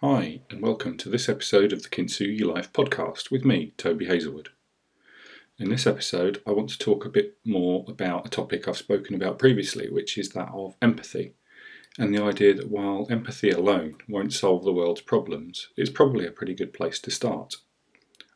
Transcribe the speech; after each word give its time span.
Hi, 0.00 0.40
and 0.50 0.60
welcome 0.60 0.98
to 0.98 1.08
this 1.08 1.26
episode 1.26 1.72
of 1.72 1.82
the 1.82 1.88
Kintsugi 1.88 2.44
Life 2.44 2.70
podcast 2.70 3.30
with 3.30 3.46
me, 3.46 3.72
Toby 3.78 4.04
Hazelwood. 4.04 4.50
In 5.58 5.70
this 5.70 5.86
episode, 5.86 6.42
I 6.46 6.50
want 6.50 6.68
to 6.68 6.78
talk 6.78 7.06
a 7.06 7.08
bit 7.08 7.38
more 7.46 7.82
about 7.88 8.26
a 8.26 8.28
topic 8.28 8.68
I've 8.68 8.76
spoken 8.76 9.14
about 9.14 9.38
previously, 9.38 9.88
which 9.88 10.18
is 10.18 10.28
that 10.32 10.50
of 10.52 10.76
empathy, 10.82 11.32
and 11.98 12.14
the 12.14 12.22
idea 12.22 12.52
that 12.52 12.70
while 12.70 13.06
empathy 13.08 13.48
alone 13.48 13.94
won't 14.06 14.34
solve 14.34 14.64
the 14.64 14.72
world's 14.72 15.00
problems, 15.00 15.68
it's 15.78 15.88
probably 15.88 16.26
a 16.26 16.30
pretty 16.30 16.52
good 16.52 16.74
place 16.74 16.98
to 16.98 17.10
start. 17.10 17.54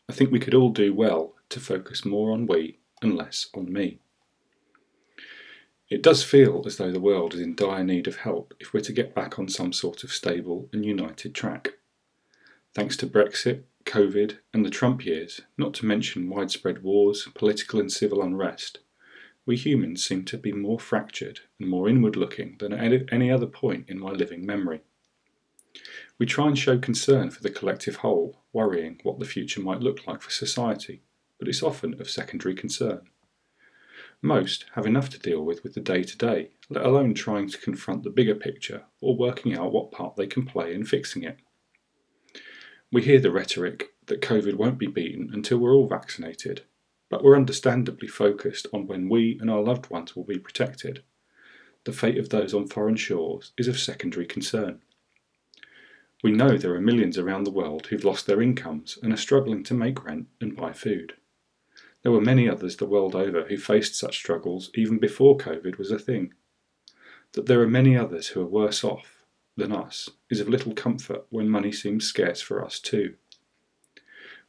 I 0.08 0.14
think 0.14 0.30
we 0.30 0.40
could 0.40 0.54
all 0.54 0.70
do 0.70 0.94
well 0.94 1.34
to 1.50 1.60
focus 1.60 2.06
more 2.06 2.32
on 2.32 2.46
we 2.46 2.78
and 3.02 3.14
less 3.14 3.48
on 3.54 3.70
me. 3.70 3.98
It 5.90 6.02
does 6.02 6.22
feel 6.22 6.62
as 6.66 6.76
though 6.76 6.92
the 6.92 7.00
world 7.00 7.34
is 7.34 7.40
in 7.40 7.56
dire 7.56 7.82
need 7.82 8.06
of 8.06 8.18
help 8.18 8.54
if 8.60 8.72
we're 8.72 8.80
to 8.80 8.92
get 8.92 9.12
back 9.12 9.40
on 9.40 9.48
some 9.48 9.72
sort 9.72 10.04
of 10.04 10.12
stable 10.12 10.68
and 10.72 10.84
united 10.86 11.34
track. 11.34 11.74
Thanks 12.72 12.96
to 12.98 13.08
Brexit, 13.08 13.64
Covid, 13.84 14.38
and 14.54 14.64
the 14.64 14.70
Trump 14.70 15.04
years, 15.04 15.40
not 15.58 15.74
to 15.74 15.86
mention 15.86 16.30
widespread 16.30 16.84
wars, 16.84 17.26
political 17.34 17.80
and 17.80 17.90
civil 17.90 18.22
unrest, 18.22 18.78
we 19.44 19.56
humans 19.56 20.04
seem 20.04 20.24
to 20.26 20.38
be 20.38 20.52
more 20.52 20.78
fractured 20.78 21.40
and 21.58 21.68
more 21.68 21.88
inward 21.88 22.14
looking 22.14 22.56
than 22.60 22.72
at 22.72 23.12
any 23.12 23.30
other 23.32 23.46
point 23.46 23.86
in 23.88 23.98
my 23.98 24.10
living 24.10 24.46
memory. 24.46 24.82
We 26.18 26.26
try 26.26 26.46
and 26.46 26.56
show 26.56 26.78
concern 26.78 27.30
for 27.30 27.42
the 27.42 27.50
collective 27.50 27.96
whole, 27.96 28.44
worrying 28.52 29.00
what 29.02 29.18
the 29.18 29.24
future 29.24 29.60
might 29.60 29.80
look 29.80 30.06
like 30.06 30.20
for 30.20 30.30
society, 30.30 31.02
but 31.40 31.48
it's 31.48 31.64
often 31.64 32.00
of 32.00 32.08
secondary 32.08 32.54
concern. 32.54 33.08
Most 34.22 34.66
have 34.74 34.84
enough 34.84 35.08
to 35.10 35.18
deal 35.18 35.42
with 35.42 35.62
with 35.62 35.72
the 35.72 35.80
day 35.80 36.02
to 36.02 36.18
day, 36.18 36.50
let 36.68 36.84
alone 36.84 37.14
trying 37.14 37.48
to 37.48 37.58
confront 37.58 38.02
the 38.02 38.10
bigger 38.10 38.34
picture 38.34 38.84
or 39.00 39.16
working 39.16 39.56
out 39.56 39.72
what 39.72 39.92
part 39.92 40.16
they 40.16 40.26
can 40.26 40.44
play 40.44 40.74
in 40.74 40.84
fixing 40.84 41.22
it. 41.22 41.38
We 42.92 43.02
hear 43.02 43.18
the 43.18 43.30
rhetoric 43.30 43.94
that 44.06 44.20
COVID 44.20 44.54
won't 44.54 44.76
be 44.76 44.88
beaten 44.88 45.30
until 45.32 45.58
we're 45.58 45.74
all 45.74 45.88
vaccinated, 45.88 46.62
but 47.08 47.24
we're 47.24 47.36
understandably 47.36 48.08
focused 48.08 48.66
on 48.74 48.86
when 48.86 49.08
we 49.08 49.38
and 49.40 49.50
our 49.50 49.62
loved 49.62 49.88
ones 49.88 50.14
will 50.14 50.24
be 50.24 50.38
protected. 50.38 51.02
The 51.84 51.92
fate 51.92 52.18
of 52.18 52.28
those 52.28 52.52
on 52.52 52.66
foreign 52.66 52.96
shores 52.96 53.52
is 53.56 53.68
of 53.68 53.78
secondary 53.78 54.26
concern. 54.26 54.82
We 56.22 56.30
know 56.30 56.58
there 56.58 56.74
are 56.74 56.80
millions 56.80 57.16
around 57.16 57.44
the 57.44 57.50
world 57.50 57.86
who've 57.86 58.04
lost 58.04 58.26
their 58.26 58.42
incomes 58.42 58.98
and 59.02 59.14
are 59.14 59.16
struggling 59.16 59.64
to 59.64 59.74
make 59.74 60.04
rent 60.04 60.26
and 60.42 60.54
buy 60.54 60.74
food. 60.74 61.14
There 62.02 62.12
were 62.12 62.20
many 62.20 62.48
others 62.48 62.76
the 62.76 62.86
world 62.86 63.14
over 63.14 63.44
who 63.44 63.56
faced 63.56 63.94
such 63.94 64.16
struggles 64.16 64.70
even 64.74 64.98
before 64.98 65.36
COVID 65.36 65.76
was 65.76 65.90
a 65.90 65.98
thing. 65.98 66.32
That 67.32 67.46
there 67.46 67.60
are 67.60 67.68
many 67.68 67.96
others 67.96 68.28
who 68.28 68.40
are 68.40 68.46
worse 68.46 68.82
off 68.82 69.24
than 69.56 69.72
us 69.72 70.08
is 70.30 70.40
of 70.40 70.48
little 70.48 70.72
comfort 70.72 71.26
when 71.30 71.48
money 71.48 71.72
seems 71.72 72.06
scarce 72.06 72.40
for 72.40 72.64
us 72.64 72.80
too. 72.80 73.16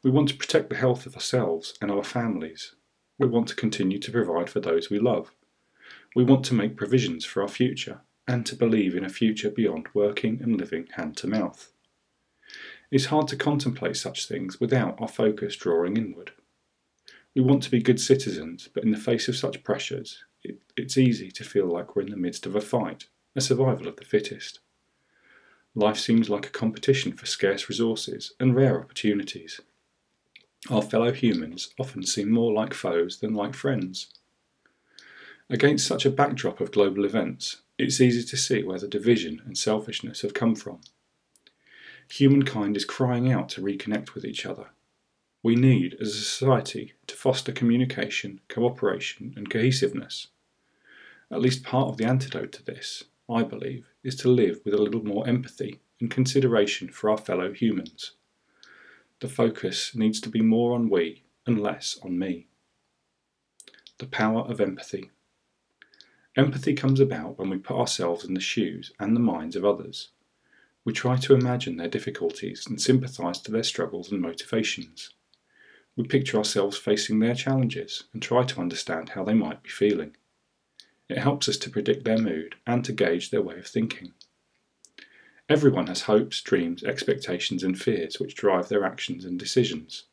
We 0.03 0.09
want 0.09 0.29
to 0.29 0.37
protect 0.37 0.69
the 0.69 0.77
health 0.77 1.05
of 1.05 1.15
ourselves 1.15 1.73
and 1.81 1.91
our 1.91 2.03
families. 2.03 2.73
We 3.19 3.27
want 3.27 3.47
to 3.49 3.55
continue 3.55 3.99
to 3.99 4.11
provide 4.11 4.49
for 4.49 4.59
those 4.59 4.89
we 4.89 4.99
love. 4.99 5.31
We 6.15 6.23
want 6.23 6.45
to 6.45 6.55
make 6.55 6.75
provisions 6.75 7.25
for 7.25 7.43
our 7.43 7.47
future 7.47 8.01
and 8.27 8.45
to 8.45 8.55
believe 8.55 8.95
in 8.95 9.05
a 9.05 9.09
future 9.09 9.49
beyond 9.49 9.87
working 9.93 10.39
and 10.41 10.57
living 10.57 10.87
hand 10.95 11.17
to 11.17 11.27
mouth. 11.27 11.71
It's 12.89 13.05
hard 13.05 13.27
to 13.29 13.35
contemplate 13.35 13.95
such 13.97 14.27
things 14.27 14.59
without 14.59 14.99
our 14.99 15.07
focus 15.07 15.55
drawing 15.55 15.97
inward. 15.97 16.31
We 17.35 17.41
want 17.41 17.63
to 17.63 17.71
be 17.71 17.81
good 17.81 17.99
citizens, 17.99 18.67
but 18.73 18.83
in 18.83 18.91
the 18.91 18.97
face 18.97 19.27
of 19.27 19.37
such 19.37 19.63
pressures, 19.63 20.23
it, 20.43 20.61
it's 20.75 20.97
easy 20.97 21.31
to 21.31 21.43
feel 21.43 21.65
like 21.65 21.95
we're 21.95 22.01
in 22.03 22.11
the 22.11 22.17
midst 22.17 22.45
of 22.45 22.55
a 22.55 22.61
fight, 22.61 23.05
a 23.35 23.41
survival 23.41 23.87
of 23.87 23.95
the 23.95 24.05
fittest. 24.05 24.59
Life 25.73 25.97
seems 25.97 26.29
like 26.29 26.47
a 26.47 26.49
competition 26.49 27.13
for 27.13 27.25
scarce 27.25 27.69
resources 27.69 28.33
and 28.39 28.55
rare 28.55 28.79
opportunities. 28.79 29.61
Our 30.69 30.81
fellow 30.81 31.13
humans 31.13 31.73
often 31.79 32.03
seem 32.03 32.29
more 32.29 32.51
like 32.51 32.73
foes 32.73 33.19
than 33.19 33.33
like 33.33 33.53
friends. 33.53 34.07
Against 35.49 35.87
such 35.87 36.05
a 36.05 36.11
backdrop 36.11 36.59
of 36.59 36.71
global 36.71 37.05
events, 37.05 37.61
it's 37.77 38.01
easy 38.01 38.23
to 38.23 38.37
see 38.37 38.63
where 38.63 38.79
the 38.79 38.87
division 38.87 39.41
and 39.45 39.57
selfishness 39.57 40.21
have 40.21 40.33
come 40.33 40.55
from. 40.55 40.81
Humankind 42.09 42.75
is 42.75 42.85
crying 42.85 43.31
out 43.31 43.47
to 43.49 43.61
reconnect 43.61 44.13
with 44.13 44.25
each 44.25 44.45
other, 44.45 44.67
we 45.43 45.55
need 45.55 45.97
as 45.99 46.09
a 46.09 46.21
society 46.21 46.93
to 47.07 47.15
foster 47.15 47.51
communication, 47.51 48.39
cooperation, 48.47 49.33
and 49.35 49.49
cohesiveness. 49.49 50.27
At 51.31 51.41
least 51.41 51.63
part 51.63 51.87
of 51.87 51.97
the 51.97 52.05
antidote 52.05 52.51
to 52.53 52.63
this, 52.63 53.05
I 53.29 53.43
believe, 53.43 53.87
is 54.03 54.15
to 54.17 54.29
live 54.29 54.59
with 54.63 54.73
a 54.75 54.81
little 54.81 55.03
more 55.03 55.27
empathy 55.27 55.79
and 55.99 56.11
consideration 56.11 56.89
for 56.89 57.09
our 57.09 57.17
fellow 57.17 57.53
humans. 57.53 58.11
The 59.19 59.29
focus 59.29 59.95
needs 59.95 60.19
to 60.21 60.29
be 60.29 60.41
more 60.41 60.75
on 60.75 60.89
we 60.89 61.23
and 61.47 61.61
less 61.61 61.97
on 62.03 62.19
me. 62.19 62.47
The 63.97 64.07
power 64.07 64.41
of 64.41 64.61
empathy. 64.61 65.09
Empathy 66.35 66.73
comes 66.73 66.99
about 66.99 67.37
when 67.37 67.49
we 67.49 67.57
put 67.57 67.77
ourselves 67.77 68.25
in 68.25 68.35
the 68.35 68.39
shoes 68.39 68.91
and 68.99 69.15
the 69.15 69.19
minds 69.19 69.55
of 69.55 69.65
others. 69.65 70.09
We 70.85 70.93
try 70.93 71.17
to 71.17 71.33
imagine 71.33 71.77
their 71.77 71.87
difficulties 71.87 72.65
and 72.67 72.81
sympathise 72.81 73.39
to 73.41 73.51
their 73.51 73.63
struggles 73.63 74.11
and 74.11 74.21
motivations. 74.21 75.11
We 75.95 76.05
picture 76.05 76.37
ourselves 76.37 76.77
facing 76.77 77.19
their 77.19 77.35
challenges 77.35 78.05
and 78.13 78.21
try 78.21 78.43
to 78.43 78.61
understand 78.61 79.09
how 79.09 79.23
they 79.23 79.33
might 79.33 79.61
be 79.61 79.69
feeling. 79.69 80.15
It 81.09 81.17
helps 81.17 81.49
us 81.49 81.57
to 81.57 81.69
predict 81.69 82.05
their 82.05 82.17
mood 82.17 82.55
and 82.65 82.85
to 82.85 82.93
gauge 82.93 83.29
their 83.29 83.41
way 83.41 83.57
of 83.57 83.67
thinking. 83.67 84.13
Everyone 85.49 85.87
has 85.87 86.03
hopes, 86.03 86.41
dreams, 86.41 86.83
expectations, 86.83 87.61
and 87.61 87.77
fears 87.79 88.19
which 88.19 88.35
drive 88.35 88.69
their 88.69 88.85
actions 88.85 89.25
and 89.25 89.37
decisions. 89.37 90.05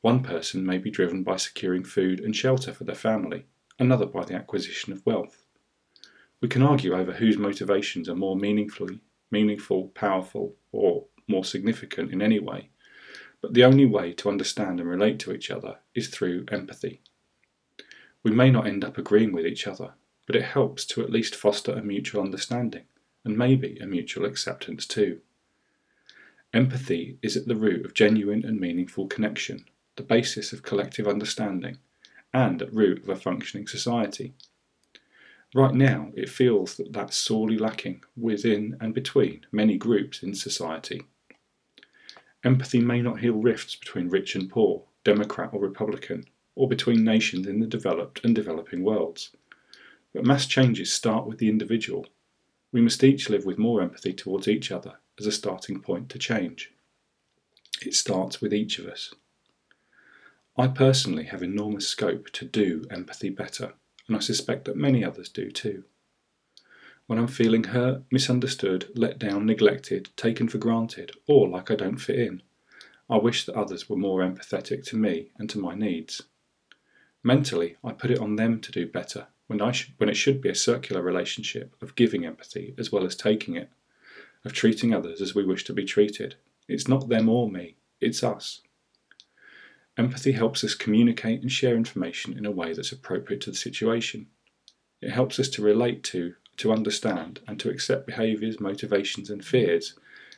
One 0.00 0.22
person 0.22 0.64
may 0.64 0.78
be 0.78 0.90
driven 0.90 1.22
by 1.22 1.36
securing 1.36 1.84
food 1.84 2.20
and 2.20 2.34
shelter 2.34 2.72
for 2.72 2.84
their 2.84 2.94
family, 2.94 3.44
another 3.78 4.06
by 4.06 4.24
the 4.24 4.34
acquisition 4.34 4.92
of 4.92 5.04
wealth. 5.04 5.44
We 6.40 6.48
can 6.48 6.62
argue 6.62 6.94
over 6.94 7.12
whose 7.12 7.36
motivations 7.36 8.08
are 8.08 8.14
more 8.14 8.36
meaningfully, 8.36 9.00
meaningful, 9.30 9.88
powerful, 9.88 10.56
or 10.72 11.06
more 11.28 11.44
significant 11.44 12.12
in 12.12 12.22
any 12.22 12.38
way, 12.38 12.70
but 13.44 13.52
the 13.52 13.62
only 13.62 13.84
way 13.84 14.10
to 14.10 14.30
understand 14.30 14.80
and 14.80 14.88
relate 14.88 15.18
to 15.18 15.30
each 15.30 15.50
other 15.50 15.76
is 15.94 16.08
through 16.08 16.46
empathy. 16.50 17.02
We 18.22 18.30
may 18.30 18.50
not 18.50 18.66
end 18.66 18.82
up 18.82 18.96
agreeing 18.96 19.32
with 19.32 19.44
each 19.44 19.66
other, 19.66 19.92
but 20.26 20.34
it 20.34 20.44
helps 20.44 20.86
to 20.86 21.02
at 21.02 21.10
least 21.10 21.36
foster 21.36 21.72
a 21.72 21.82
mutual 21.82 22.22
understanding, 22.22 22.84
and 23.22 23.36
maybe 23.36 23.76
a 23.76 23.86
mutual 23.86 24.24
acceptance 24.24 24.86
too. 24.86 25.20
Empathy 26.54 27.18
is 27.20 27.36
at 27.36 27.46
the 27.46 27.54
root 27.54 27.84
of 27.84 27.92
genuine 27.92 28.46
and 28.46 28.58
meaningful 28.58 29.08
connection, 29.08 29.66
the 29.96 30.02
basis 30.02 30.54
of 30.54 30.62
collective 30.62 31.06
understanding, 31.06 31.76
and 32.32 32.62
at 32.62 32.72
root 32.72 33.02
of 33.02 33.10
a 33.10 33.14
functioning 33.14 33.66
society. 33.66 34.32
Right 35.54 35.74
now, 35.74 36.12
it 36.14 36.30
feels 36.30 36.76
that 36.76 36.94
that's 36.94 37.18
sorely 37.18 37.58
lacking 37.58 38.04
within 38.16 38.78
and 38.80 38.94
between 38.94 39.44
many 39.52 39.76
groups 39.76 40.22
in 40.22 40.34
society. 40.34 41.02
Empathy 42.44 42.80
may 42.80 43.00
not 43.00 43.20
heal 43.20 43.34
rifts 43.34 43.74
between 43.74 44.10
rich 44.10 44.34
and 44.34 44.50
poor, 44.50 44.84
Democrat 45.02 45.50
or 45.54 45.60
Republican, 45.60 46.26
or 46.54 46.68
between 46.68 47.02
nations 47.02 47.46
in 47.46 47.58
the 47.58 47.66
developed 47.66 48.22
and 48.22 48.34
developing 48.34 48.84
worlds. 48.84 49.30
But 50.12 50.26
mass 50.26 50.46
changes 50.46 50.92
start 50.92 51.26
with 51.26 51.38
the 51.38 51.48
individual. 51.48 52.06
We 52.70 52.82
must 52.82 53.02
each 53.02 53.30
live 53.30 53.46
with 53.46 53.56
more 53.56 53.80
empathy 53.80 54.12
towards 54.12 54.46
each 54.46 54.70
other 54.70 54.98
as 55.18 55.26
a 55.26 55.32
starting 55.32 55.80
point 55.80 56.10
to 56.10 56.18
change. 56.18 56.70
It 57.80 57.94
starts 57.94 58.40
with 58.40 58.52
each 58.52 58.78
of 58.78 58.86
us. 58.86 59.14
I 60.56 60.68
personally 60.68 61.24
have 61.24 61.42
enormous 61.42 61.88
scope 61.88 62.30
to 62.32 62.44
do 62.44 62.84
empathy 62.90 63.30
better, 63.30 63.72
and 64.06 64.16
I 64.16 64.20
suspect 64.20 64.66
that 64.66 64.76
many 64.76 65.02
others 65.02 65.28
do 65.28 65.50
too. 65.50 65.84
When 67.06 67.18
I'm 67.18 67.28
feeling 67.28 67.64
hurt, 67.64 68.02
misunderstood, 68.10 68.90
let 68.94 69.18
down, 69.18 69.44
neglected, 69.44 70.08
taken 70.16 70.48
for 70.48 70.56
granted, 70.56 71.12
or 71.28 71.46
like 71.48 71.70
I 71.70 71.74
don't 71.74 71.98
fit 71.98 72.18
in, 72.18 72.42
I 73.10 73.18
wish 73.18 73.44
that 73.44 73.54
others 73.54 73.90
were 73.90 73.96
more 73.96 74.20
empathetic 74.20 74.84
to 74.86 74.96
me 74.96 75.30
and 75.38 75.50
to 75.50 75.58
my 75.58 75.74
needs. 75.74 76.22
Mentally, 77.22 77.76
I 77.84 77.92
put 77.92 78.10
it 78.10 78.20
on 78.20 78.36
them 78.36 78.58
to 78.60 78.72
do 78.72 78.86
better 78.86 79.26
when, 79.48 79.60
I 79.60 79.72
should, 79.72 79.92
when 79.98 80.08
it 80.08 80.16
should 80.16 80.40
be 80.40 80.48
a 80.48 80.54
circular 80.54 81.02
relationship 81.02 81.76
of 81.82 81.94
giving 81.94 82.24
empathy 82.24 82.74
as 82.78 82.90
well 82.90 83.04
as 83.04 83.14
taking 83.14 83.54
it, 83.56 83.68
of 84.42 84.54
treating 84.54 84.94
others 84.94 85.20
as 85.20 85.34
we 85.34 85.44
wish 85.44 85.64
to 85.64 85.74
be 85.74 85.84
treated. 85.84 86.36
It's 86.68 86.88
not 86.88 87.10
them 87.10 87.28
or 87.28 87.50
me, 87.50 87.76
it's 88.00 88.24
us. 88.24 88.62
Empathy 89.98 90.32
helps 90.32 90.64
us 90.64 90.74
communicate 90.74 91.42
and 91.42 91.52
share 91.52 91.76
information 91.76 92.36
in 92.38 92.46
a 92.46 92.50
way 92.50 92.72
that's 92.72 92.92
appropriate 92.92 93.42
to 93.42 93.50
the 93.50 93.56
situation. 93.56 94.26
It 95.02 95.10
helps 95.10 95.38
us 95.38 95.48
to 95.50 95.62
relate 95.62 96.02
to, 96.04 96.34
to 96.58 96.72
understand, 96.72 97.40
and 97.46 97.58
to 97.60 97.70
accept 97.70 98.06
behaviours, 98.06 98.60
motivations, 98.60 99.30
and 99.30 99.44
fears, 99.44 99.94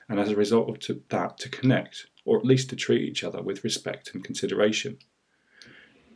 and 0.09 0.21
as 0.21 0.31
a 0.31 0.37
result 0.37 0.89
of 0.89 1.01
that, 1.09 1.39
to 1.39 1.49
connect, 1.49 2.07
or 2.25 2.39
at 2.39 2.45
least 2.45 2.71
to 2.71 2.77
treat 2.77 3.03
each 3.03 3.25
other 3.25 3.43
with 3.43 3.65
respect 3.65 4.13
and 4.15 4.25
consideration. 4.25 4.99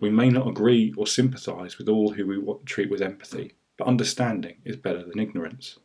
We 0.00 0.11
may 0.11 0.31
not 0.31 0.49
agree 0.49 0.94
or 0.97 1.06
sympathise 1.06 1.76
with 1.76 1.88
all 1.88 2.12
who 2.12 2.26
we 2.26 2.64
treat 2.64 2.91
with 2.91 3.02
empathy, 3.02 3.55
but 3.76 3.87
understanding 3.87 4.56
is 4.64 4.76
better 4.76 5.05
than 5.05 5.19
ignorance. 5.19 5.79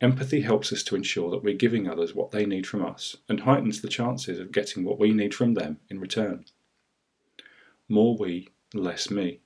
Empathy 0.00 0.40
helps 0.40 0.72
us 0.72 0.82
to 0.84 0.96
ensure 0.96 1.30
that 1.30 1.42
we're 1.42 1.54
giving 1.54 1.88
others 1.88 2.14
what 2.14 2.30
they 2.30 2.46
need 2.46 2.66
from 2.66 2.84
us 2.84 3.16
and 3.28 3.40
heightens 3.40 3.80
the 3.80 3.88
chances 3.88 4.38
of 4.38 4.52
getting 4.52 4.84
what 4.84 4.98
we 4.98 5.12
need 5.12 5.34
from 5.34 5.54
them 5.54 5.78
in 5.88 5.98
return. 5.98 6.44
More 7.88 8.16
we, 8.16 8.48
less 8.72 9.10
me. 9.10 9.40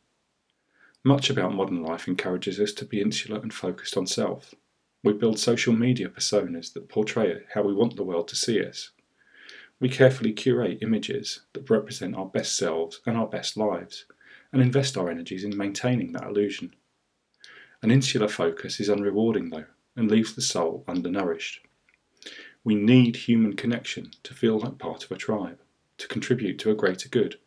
Much 1.06 1.28
about 1.28 1.54
modern 1.54 1.82
life 1.82 2.08
encourages 2.08 2.58
us 2.58 2.72
to 2.72 2.86
be 2.86 2.98
insular 2.98 3.38
and 3.38 3.52
focused 3.52 3.94
on 3.94 4.06
self. 4.06 4.54
We 5.02 5.12
build 5.12 5.38
social 5.38 5.74
media 5.74 6.08
personas 6.08 6.72
that 6.72 6.88
portray 6.88 7.42
how 7.52 7.62
we 7.62 7.74
want 7.74 7.96
the 7.96 8.04
world 8.04 8.26
to 8.28 8.36
see 8.36 8.64
us. 8.64 8.90
We 9.78 9.90
carefully 9.90 10.32
curate 10.32 10.78
images 10.80 11.40
that 11.52 11.68
represent 11.68 12.16
our 12.16 12.24
best 12.24 12.56
selves 12.56 13.02
and 13.04 13.18
our 13.18 13.26
best 13.26 13.54
lives, 13.54 14.06
and 14.50 14.62
invest 14.62 14.96
our 14.96 15.10
energies 15.10 15.44
in 15.44 15.54
maintaining 15.54 16.12
that 16.12 16.24
illusion. 16.26 16.74
An 17.82 17.90
insular 17.90 18.28
focus 18.28 18.80
is 18.80 18.88
unrewarding, 18.88 19.50
though, 19.50 19.66
and 19.96 20.10
leaves 20.10 20.34
the 20.34 20.40
soul 20.40 20.84
undernourished. 20.88 21.60
We 22.64 22.76
need 22.76 23.16
human 23.16 23.56
connection 23.56 24.12
to 24.22 24.32
feel 24.32 24.58
like 24.58 24.78
part 24.78 25.04
of 25.04 25.12
a 25.12 25.16
tribe, 25.16 25.58
to 25.98 26.08
contribute 26.08 26.58
to 26.60 26.70
a 26.70 26.74
greater 26.74 27.10
good, 27.10 27.38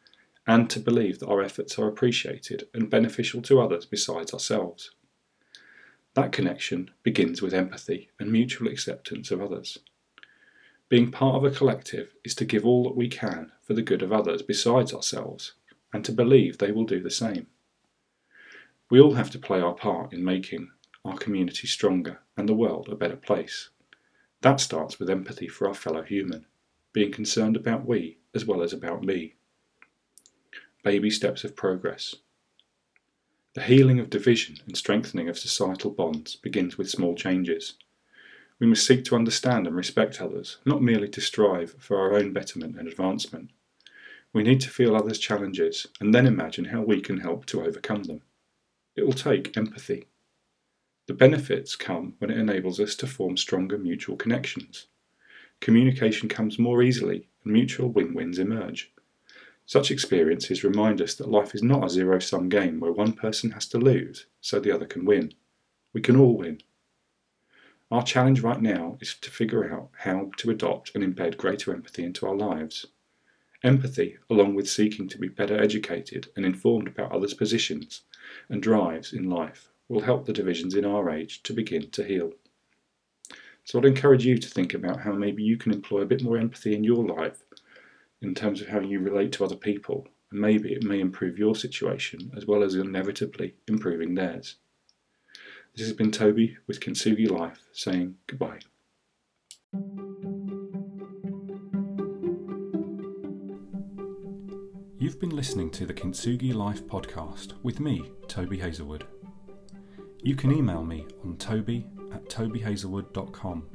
and 0.47 0.69
to 0.69 0.79
believe 0.79 1.19
that 1.19 1.27
our 1.27 1.41
efforts 1.41 1.77
are 1.77 1.88
appreciated 1.88 2.67
and 2.73 2.89
beneficial 2.89 3.41
to 3.41 3.59
others 3.59 3.85
besides 3.85 4.33
ourselves. 4.33 4.91
That 6.13 6.31
connection 6.31 6.89
begins 7.03 7.41
with 7.41 7.53
empathy 7.53 8.09
and 8.17 8.31
mutual 8.31 8.69
acceptance 8.69 9.29
of 9.29 9.41
others. 9.41 9.77
Being 10.89 11.11
part 11.11 11.35
of 11.35 11.44
a 11.44 11.55
collective 11.55 12.13
is 12.23 12.33
to 12.35 12.45
give 12.45 12.65
all 12.65 12.85
that 12.85 12.95
we 12.95 13.09
can 13.09 13.51
for 13.61 13.73
the 13.73 13.81
good 13.81 14.01
of 14.01 14.13
others 14.13 14.41
besides 14.41 14.94
ourselves, 14.94 15.51
and 15.91 16.03
to 16.05 16.13
believe 16.13 16.57
they 16.57 16.71
will 16.71 16.85
do 16.85 17.03
the 17.03 17.11
same. 17.11 17.47
We 18.89 19.01
all 19.01 19.15
have 19.15 19.29
to 19.31 19.39
play 19.39 19.59
our 19.59 19.73
part 19.73 20.13
in 20.13 20.23
making 20.23 20.71
our 21.03 21.17
community 21.17 21.67
stronger 21.67 22.19
and 22.38 22.47
the 22.47 22.53
world 22.53 22.88
a 22.88 22.95
better 22.95 23.17
place. 23.17 23.69
That 24.41 24.61
starts 24.61 24.97
with 24.97 25.09
empathy 25.09 25.49
for 25.49 25.67
our 25.67 25.73
fellow 25.73 26.03
human, 26.03 26.45
being 26.94 27.11
concerned 27.11 27.57
about 27.57 27.85
we 27.85 28.19
as 28.33 28.45
well 28.45 28.61
as 28.61 28.71
about 28.71 29.03
me. 29.03 29.35
Baby 30.83 31.09
steps 31.09 31.44
of 31.44 31.56
progress. 31.56 32.15
The 33.56 33.63
healing 33.63 34.00
of 34.00 34.09
division 34.09 34.57
and 34.65 34.77
strengthening 34.77 35.27
of 35.27 35.38
societal 35.38 35.91
bonds 35.91 36.35
begins 36.35 36.77
with 36.77 36.89
small 36.89 37.15
changes. 37.15 37.74
We 38.59 38.68
must 38.68 38.85
seek 38.85 39.03
to 39.06 39.15
understand 39.15 39.65
and 39.65 39.75
respect 39.75 40.21
others, 40.21 40.57
not 40.65 40.81
merely 40.81 41.09
to 41.09 41.21
strive 41.21 41.75
for 41.79 41.97
our 41.97 42.13
own 42.13 42.33
betterment 42.33 42.77
and 42.77 42.88
advancement. 42.88 43.50
We 44.33 44.44
need 44.44 44.62
to 44.62 44.69
feel 44.69 44.95
others' 44.95 45.19
challenges 45.19 45.88
and 46.00 46.13
then 46.13 46.27
imagine 46.27 46.65
how 46.65 46.81
we 46.81 47.01
can 47.01 47.19
help 47.19 47.47
to 47.47 47.63
overcome 47.63 48.03
them. 48.03 48.21
It 48.95 49.03
will 49.06 49.13
take 49.13 49.57
empathy. 49.57 50.07
The 51.07 51.13
benefits 51.13 51.75
come 51.75 52.15
when 52.19 52.30
it 52.30 52.38
enables 52.38 52.80
us 52.80 52.95
to 52.97 53.07
form 53.07 53.38
stronger 53.38 53.77
mutual 53.77 54.18
connections. 54.18 54.88
Communication 55.62 56.30
comes 56.30 56.59
more 56.59 56.83
easily 56.83 57.27
and 57.44 57.53
mutual 57.53 57.89
win 57.89 58.13
wins 58.13 58.38
emerge. 58.38 58.91
Such 59.68 59.92
experiences 59.92 60.64
remind 60.64 61.02
us 61.02 61.14
that 61.16 61.28
life 61.28 61.54
is 61.54 61.62
not 61.62 61.84
a 61.84 61.90
zero 61.90 62.19
sum 62.19 62.48
game 62.48 62.80
where 62.80 62.94
one 62.94 63.12
person 63.12 63.52
has 63.52 63.68
to 63.68 63.78
lose 63.78 64.25
so 64.40 64.62
the 64.62 64.72
other 64.72 64.86
can 64.86 65.04
win. 65.04 65.34
We 65.92 66.00
can 66.00 66.16
all 66.16 66.38
win. 66.38 66.62
Our 67.92 68.02
challenge 68.02 68.40
right 68.40 68.62
now 68.62 68.98
is 69.02 69.16
to 69.16 69.30
figure 69.30 69.69
out 69.69 69.90
how 69.98 70.31
to 70.38 70.52
adopt 70.52 70.96
and 70.96 71.04
embed 71.04 71.36
greater 71.36 71.74
empathy 71.74 72.06
into 72.06 72.25
our 72.25 72.36
lives. 72.36 72.86
Empathy, 73.62 74.16
along 74.30 74.56
with 74.56 74.69
seeking 74.69 75.10
to 75.10 75.18
be 75.18 75.28
better 75.28 75.62
educated 75.62 76.30
and 76.38 76.46
informed 76.46 76.88
about 76.88 77.12
others' 77.12 77.34
positions 77.34 78.04
and 78.48 78.64
drives 78.64 79.12
in 79.12 79.30
life, 79.30 79.68
will 79.90 80.00
help 80.00 80.25
the 80.25 80.31
divisions 80.31 80.75
in 80.75 80.86
our 80.86 81.10
age 81.10 81.44
to 81.44 81.52
begin 81.52 81.90
to 81.92 82.06
heal. 82.06 82.31
So 83.66 83.80
I'd 83.80 83.86
encourage 83.86 84.25
you 84.25 84.38
to 84.38 84.50
think 84.50 84.74
about 84.74 85.02
how 85.02 85.12
maybe 85.12 85.44
you 85.44 85.58
can 85.58 85.74
employ 85.74 86.04
a 86.04 86.06
bit 86.06 86.24
more 86.24 86.38
empathy 86.38 86.74
in 86.74 86.86
your 86.86 87.04
life 87.04 87.44
in 88.22 88.34
terms 88.34 88.62
of 88.62 88.68
how 88.68 88.80
you 88.80 89.00
relate 89.00 89.31
to 89.34 89.46
other 89.46 89.56
people, 89.56 90.08
and 90.31 90.42
maybe 90.42 90.74
it 90.74 90.84
may 90.84 91.00
improve 91.00 91.38
your 91.38 91.56
situation 91.56 92.31
as 92.36 92.46
well 92.46 92.64
as 92.64 92.75
inevitably 92.75 93.56
improving 93.68 94.16
theirs. 94.16 94.56
This 95.75 95.86
has 95.86 95.96
been 95.96 96.12
Toby 96.12 96.58
with 96.66 96.80
Kintsugi 96.80 97.30
Life 97.30 97.60
saying 97.72 98.16
goodbye. 98.25 98.60
You've 105.00 105.19
been 105.19 105.36
listening 105.36 105.69
to 105.72 105.86
the 105.86 105.94
Kintsugi 105.94 106.54
Life 106.54 106.84
podcast 106.88 107.54
with 107.62 107.80
me, 107.80 108.12
Toby 108.28 108.60
Hazelwood. 108.60 109.06
You 110.24 110.36
can 110.36 110.52
email 110.52 110.84
me 110.84 111.06
on 111.24 111.38
toby 111.38 111.86
at 112.12 112.28
tobyhazelwood.com. 112.28 113.68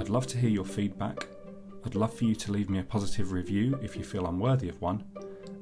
I'd 0.00 0.08
love 0.08 0.26
to 0.26 0.38
hear 0.38 0.50
your 0.50 0.64
feedback. 0.64 1.28
I'd 1.88 1.94
love 1.94 2.12
for 2.12 2.24
you 2.24 2.34
to 2.34 2.52
leave 2.52 2.68
me 2.68 2.80
a 2.80 2.82
positive 2.82 3.32
review 3.32 3.78
if 3.82 3.96
you 3.96 4.04
feel 4.04 4.26
I'm 4.26 4.38
worthy 4.38 4.68
of 4.68 4.78
one, 4.82 5.04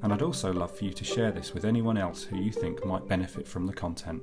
and 0.03 0.11
I'd 0.11 0.21
also 0.21 0.51
love 0.51 0.77
for 0.77 0.83
you 0.83 0.91
to 0.91 1.05
share 1.05 1.31
this 1.31 1.53
with 1.53 1.63
anyone 1.63 1.97
else 1.97 2.23
who 2.23 2.35
you 2.35 2.51
think 2.51 2.85
might 2.85 3.07
benefit 3.07 3.47
from 3.47 3.65
the 3.65 3.71
content. 3.71 4.21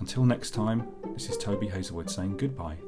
Until 0.00 0.24
next 0.24 0.50
time, 0.50 0.88
this 1.14 1.30
is 1.30 1.38
Toby 1.38 1.68
Hazelwood 1.68 2.10
saying 2.10 2.36
goodbye. 2.36 2.78